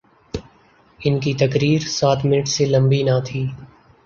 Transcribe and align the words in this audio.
ان 0.99 1.19
کی 1.19 1.33
تقریر 1.33 1.79
سات 1.89 2.25
منٹ 2.25 2.47
سے 2.47 2.65
لمبی 2.65 3.03
نہ 3.03 3.19
تھی۔ 3.25 3.45